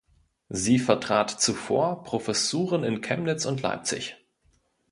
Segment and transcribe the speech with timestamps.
[0.49, 4.15] Sie vertrat zuvor Professuren in Chemnitz und Leipzig.